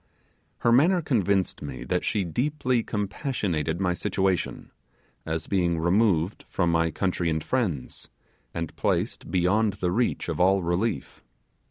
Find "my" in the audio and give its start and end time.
3.79-3.93, 6.71-6.89